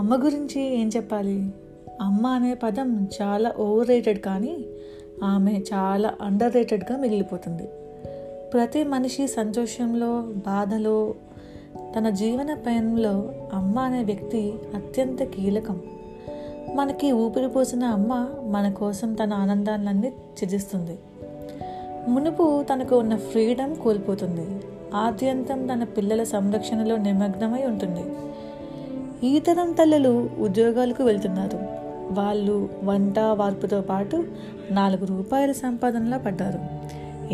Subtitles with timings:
[0.00, 1.50] అమ్మ గురించి ఏం చెప్పాలి?
[2.00, 4.64] అమ్మ అనే పదం చాలా ఓవర్ రేటెడ్ కానీ
[5.24, 7.62] ఆమె చాలా అండర్ రేటెడ్గా మిగిలిపోతుంది.
[8.52, 11.14] ప్రతి మనిషి సంతోషంలో బాధలో
[11.98, 15.80] తన జీవన పయనంలో అమ్మ అనే వ్యక్తి అత్యంత కీలకం.
[16.74, 20.98] మనకి ఊపిరి పోసిన అమ్మ మన కోసం తన ఆనందాలన్నీ త్యజిస్తుంది.
[22.08, 24.62] మునుపు తనకు ఉన్న ఫ్రీడమ్ కోల్పోతుంది.
[24.94, 28.02] ఆద్యంతం తన పిల్లల సంరక్షణలో నిమగ్నమై ఉంటుంది.
[29.24, 31.58] ఈ తరం తల్లులు ఉద్యోగాలకు వెళ్తున్నారు.
[32.12, 34.24] వాళ్ళు వంట వార్పుతో పాటు
[34.70, 36.60] నాలుగు రూపాయల సంపాదనలో పడ్డారు.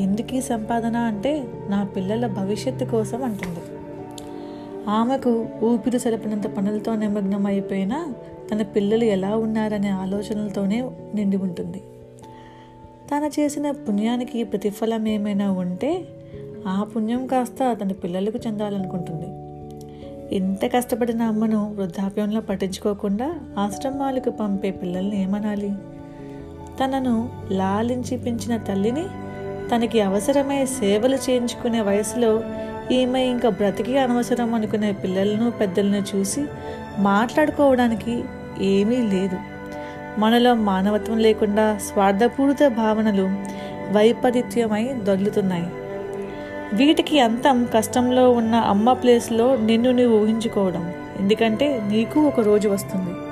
[0.00, 3.58] ఎందుకు ఈ సంపాదన అంటే నా పిల్లల భవిష్యత్తు కోసం అంటుంది.
[4.88, 8.14] ఆమెకు ఊపిరి సరిపడినంత పనులతో నిమగ్నం అయిపోయినా
[8.52, 11.82] తన పిల్లలు ఎలా ఉన్నారనే ఆలోచనలతోనే నిండి ఉంటుంది.
[13.10, 16.08] తన చేసిన పుణ్యానికి ప్రతిఫలం ఏమైనా ఉంటే
[16.66, 19.45] ఆ పుణ్యం కాస్త తన పిల్లలకు చెందాలనుకుంటుంది.
[20.32, 25.72] ఇంత కష్టపడిన అమ్మను వృద్ధాప్యంలో పట్టించుకోకుండా ఆశ్రమాలకు పంపే పిల్లల్ని ఏమనాలి?
[26.84, 29.04] తనను లాలించి పెంచిన తల్లిని
[29.74, 32.42] తనకి అవసరమై సేవలు చేయించుకునే వయసులో
[32.92, 36.44] ఈమె ఇంకా బ్రతికి అనవసరం అనుకునే పిల్లలను పెద్దలను చూసి
[36.98, 38.24] మాట్లాడుకోవడానికి
[38.60, 39.38] ఏమీ లేదు.
[40.20, 43.24] మనలో మానవత్వం లేకుండా స్వార్థపూరిత భావనలు
[43.92, 45.66] వైపరీత్యమై దొర్లుతున్నాయి.
[46.72, 50.92] వీటికి అంతం కష్టంలో ఉన్న అమ్మ ప్లేస్లో నిన్ను నువ్వు ఊహించుకోవడం.
[51.20, 53.25] ఎందుకంటే నీకు ఒక రోజు వస్తుంది.